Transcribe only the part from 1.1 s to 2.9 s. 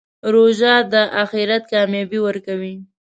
آخرت کامیابي ورکوي.